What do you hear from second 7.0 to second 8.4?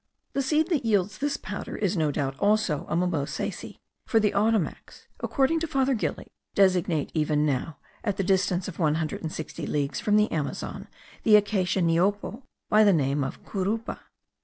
even now, at the